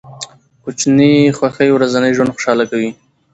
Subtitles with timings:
[0.63, 2.89] کوچني خوښۍ ورځنی ژوند خوشحاله کوي.